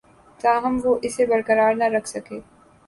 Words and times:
تاہم 0.39 0.79
وہ 0.83 0.93
اسے 1.03 1.25
برقرار 1.31 1.73
نہ 1.75 1.87
رکھ 1.95 2.09
سکے 2.09 2.39